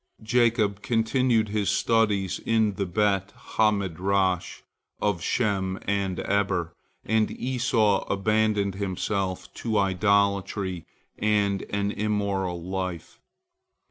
Jacob 0.23 0.81
continued 0.81 1.49
his 1.49 1.69
studies 1.69 2.39
in 2.39 2.73
the 2.73 2.87
Bet 2.87 3.29
ha 3.37 3.69
Midrash 3.69 4.63
of 4.99 5.21
Shem 5.21 5.77
and 5.83 6.19
Eber, 6.21 6.73
and 7.05 7.29
Esau 7.29 8.03
abandoned 8.11 8.73
himself 8.73 9.53
to 9.53 9.77
idolatry 9.77 10.87
and 11.19 11.61
an 11.69 11.91
immoral 11.91 12.63
life. 12.63 13.19